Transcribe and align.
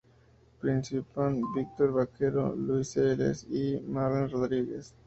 Participan 0.59 1.43
Víctor 1.55 1.91
Barquero, 1.93 2.55
Luis 2.55 2.87
Siles 2.87 3.45
y 3.51 3.79
Marlene 3.87 4.29
Rodríguez. 4.29 4.95